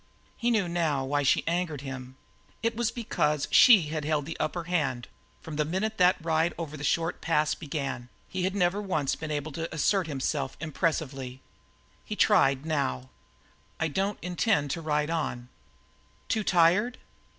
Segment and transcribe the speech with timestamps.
[0.35, 2.17] He knew now why she angered him;
[2.63, 5.07] it was because she had held the upper hand
[5.43, 9.29] from the minute that ride over the short pass began he had never once been
[9.29, 11.39] able to assert himself impressively.
[12.03, 13.09] He decided to try now.
[13.79, 15.49] "I don't intend to ride on."
[16.29, 16.97] "Too tired?"